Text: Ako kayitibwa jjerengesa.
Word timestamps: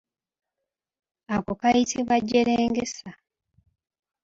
Ako 1.35 1.51
kayitibwa 1.61 2.15
jjerengesa. 2.27 3.09